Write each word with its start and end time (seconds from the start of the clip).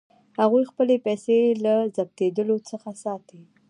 هغوی 0.41 0.63
خپلې 0.71 0.95
پیسې 1.05 1.37
له 1.63 1.73
ضبظېدلو 1.95 2.55
څخه 2.69 2.89
ساتي. 3.03 3.41